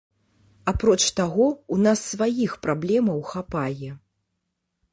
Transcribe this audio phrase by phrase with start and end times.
[0.71, 1.45] Апроч таго,
[1.75, 3.91] у нас сваіх праблемаў хапае.